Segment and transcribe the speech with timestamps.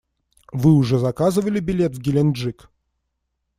[0.51, 2.71] Вы уже заказывали билет в Геленджик?